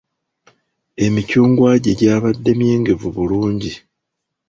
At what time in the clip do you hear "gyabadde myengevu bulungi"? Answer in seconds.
1.99-3.73